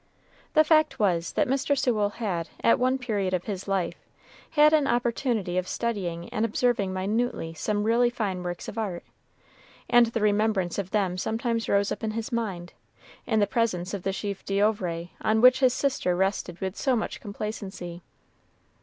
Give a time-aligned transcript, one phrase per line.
[0.55, 1.77] The fact was, that Mr.
[1.77, 4.03] Sewell had, at one period of his life,
[4.49, 9.03] had an opportunity of studying and observing minutely some really fine works of art,
[9.87, 12.73] and the remembrance of them sometimes rose up to his mind,
[13.27, 17.19] in the presence of the chefs d'oeuvre on which his sister rested with so much
[17.19, 18.01] complacency.